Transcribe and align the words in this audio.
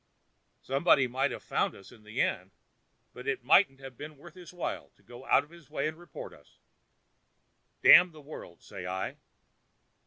Somebody 0.63 1.05
might 1.07 1.29
have 1.29 1.43
found 1.43 1.75
us 1.75 1.91
in 1.91 2.01
the 2.01 2.19
end, 2.21 2.49
but 3.13 3.27
it 3.27 3.43
mightn't 3.43 3.79
have 3.81 3.95
been 3.97 4.17
worth 4.17 4.33
his 4.33 4.51
while 4.51 4.89
to 4.95 5.03
go 5.03 5.27
out 5.27 5.43
of 5.43 5.51
his 5.51 5.69
way 5.69 5.87
and 5.87 5.95
report 5.95 6.33
us. 6.33 6.57
Damn 7.83 8.11
the 8.11 8.19
world, 8.19 8.63
say 8.63 8.87
I!" 8.87 9.17